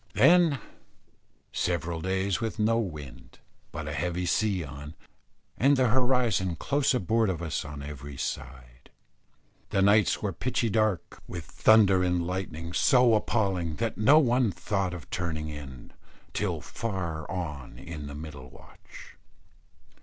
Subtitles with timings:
[0.15, 0.57] Then
[1.51, 3.37] several days with no wind,
[3.71, 4.95] but a heavy sea on,
[5.59, 8.89] and the horizon close aboard of us on every side.
[9.69, 14.95] The nights were pitchy dark, with thunder and lightning so appalling that no one thought
[14.95, 15.93] of turning in,
[16.33, 19.17] till far on in the middle watch.